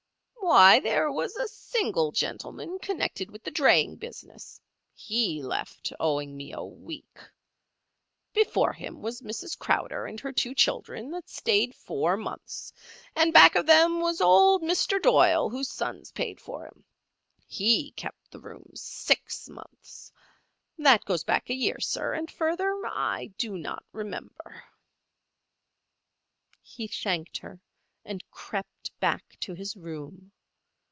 [0.43, 4.59] "Why, there was a single gentleman connected with the draying business.
[4.93, 7.17] He left owing me a week.
[8.33, 12.73] Before him was Missis Crowder and her two children, that stayed four months;
[13.15, 15.01] and back of them was old Mr.
[15.01, 16.83] Doyle, whose sons paid for him.
[17.47, 20.11] He kept the room six months.
[20.77, 24.65] That goes back a year, sir, and further I do not remember."
[26.61, 27.61] He thanked her
[28.03, 30.29] and crept back to his room.